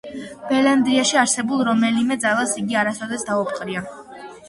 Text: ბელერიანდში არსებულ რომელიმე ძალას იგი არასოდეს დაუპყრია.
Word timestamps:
ბელერიანდში 0.51 1.19
არსებულ 1.25 1.63
რომელიმე 1.69 2.19
ძალას 2.25 2.59
იგი 2.65 2.83
არასოდეს 2.85 3.31
დაუპყრია. 3.33 3.89